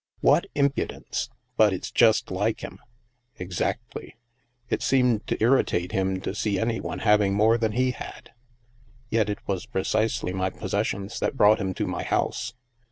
[0.21, 1.29] What impudence!
[1.57, 2.79] But it's just like him."
[3.35, 4.15] Exactly.
[4.67, 8.31] It seemed to irritate him to see any one having more than he had.
[9.11, 12.55] Yet it was precisely my possessions that brought him to my house.